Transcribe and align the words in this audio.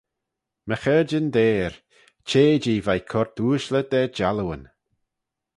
My 0.67 0.77
chaarjyn 0.83 1.27
deyr, 1.35 1.73
çhea-jee 2.27 2.83
veih 2.85 3.05
coyrt 3.11 3.35
ooashley 3.45 3.85
da 3.91 4.01
jallooyn. 4.17 4.63